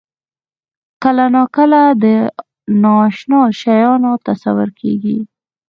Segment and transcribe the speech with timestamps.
[1.03, 2.05] کله ناکله د
[2.83, 5.17] نااشنا شیانو تصور کېږي.